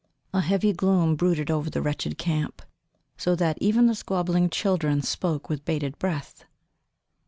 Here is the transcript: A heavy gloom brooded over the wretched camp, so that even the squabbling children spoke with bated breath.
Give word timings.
A 0.33 0.41
heavy 0.41 0.73
gloom 0.73 1.15
brooded 1.15 1.51
over 1.51 1.69
the 1.69 1.79
wretched 1.83 2.17
camp, 2.17 2.63
so 3.17 3.35
that 3.35 3.59
even 3.61 3.85
the 3.85 3.93
squabbling 3.93 4.49
children 4.49 5.03
spoke 5.03 5.47
with 5.47 5.63
bated 5.63 5.99
breath. 5.99 6.43